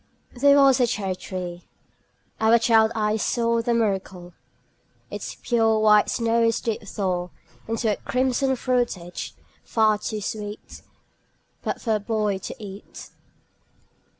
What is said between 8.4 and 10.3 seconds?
fruitage, far too